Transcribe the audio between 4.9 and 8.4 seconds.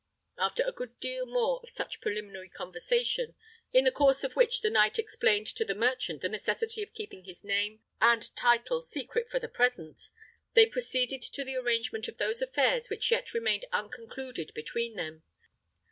explained to the merchant the necessity of keeping his name and